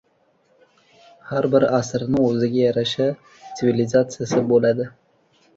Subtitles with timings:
[1.33, 4.91] Har bir asrni o‘ziga yarasha tsivilizatsiyasi bo‘ladi.